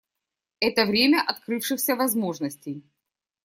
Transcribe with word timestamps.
Это 0.59 0.85
время 0.87 1.21
открывшихся 1.23 1.95
возможностей. 1.95 2.83